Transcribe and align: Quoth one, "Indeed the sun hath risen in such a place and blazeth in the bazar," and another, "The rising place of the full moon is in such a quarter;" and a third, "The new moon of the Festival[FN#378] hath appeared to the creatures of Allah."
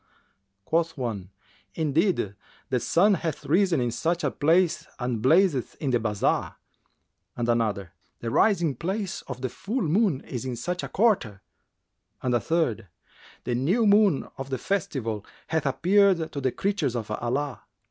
Quoth 0.65 0.97
one, 0.97 1.29
"Indeed 1.75 2.33
the 2.71 2.79
sun 2.79 3.13
hath 3.13 3.45
risen 3.45 3.79
in 3.79 3.91
such 3.91 4.23
a 4.23 4.31
place 4.31 4.87
and 4.97 5.21
blazeth 5.21 5.75
in 5.75 5.91
the 5.91 5.99
bazar," 5.99 6.55
and 7.37 7.47
another, 7.47 7.91
"The 8.19 8.31
rising 8.31 8.73
place 8.73 9.21
of 9.27 9.41
the 9.41 9.49
full 9.49 9.83
moon 9.83 10.21
is 10.21 10.43
in 10.43 10.55
such 10.55 10.81
a 10.81 10.87
quarter;" 10.89 11.41
and 12.23 12.33
a 12.33 12.39
third, 12.39 12.87
"The 13.43 13.53
new 13.53 13.85
moon 13.85 14.27
of 14.39 14.49
the 14.49 14.57
Festival[FN#378] 14.57 15.23
hath 15.49 15.65
appeared 15.67 16.31
to 16.31 16.41
the 16.41 16.51
creatures 16.51 16.95
of 16.95 17.11
Allah." 17.11 17.61